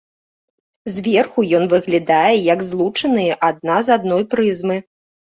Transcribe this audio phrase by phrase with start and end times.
[0.93, 4.77] Зверху ён выглядае як злучаныя адна з адной прызмы.